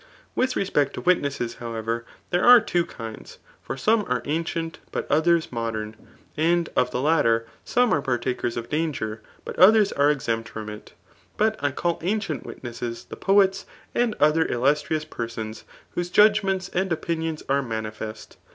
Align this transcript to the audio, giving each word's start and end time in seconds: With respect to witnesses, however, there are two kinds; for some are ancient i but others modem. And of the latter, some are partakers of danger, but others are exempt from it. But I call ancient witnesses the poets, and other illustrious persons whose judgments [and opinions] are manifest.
With 0.33 0.55
respect 0.55 0.95
to 0.95 1.01
witnesses, 1.01 1.57
however, 1.57 2.05
there 2.31 2.43
are 2.43 2.59
two 2.59 2.87
kinds; 2.87 3.37
for 3.61 3.77
some 3.77 4.03
are 4.09 4.23
ancient 4.25 4.79
i 4.81 4.87
but 4.91 5.11
others 5.11 5.51
modem. 5.51 5.93
And 6.35 6.69
of 6.75 6.89
the 6.89 6.99
latter, 6.99 7.45
some 7.63 7.93
are 7.93 8.01
partakers 8.01 8.57
of 8.57 8.67
danger, 8.67 9.21
but 9.45 9.55
others 9.59 9.91
are 9.91 10.09
exempt 10.09 10.49
from 10.49 10.69
it. 10.71 10.93
But 11.37 11.55
I 11.63 11.69
call 11.69 11.99
ancient 12.01 12.43
witnesses 12.47 13.03
the 13.11 13.15
poets, 13.15 13.67
and 13.93 14.15
other 14.19 14.43
illustrious 14.43 15.05
persons 15.05 15.65
whose 15.91 16.09
judgments 16.09 16.67
[and 16.69 16.91
opinions] 16.91 17.43
are 17.47 17.61
manifest. 17.61 18.37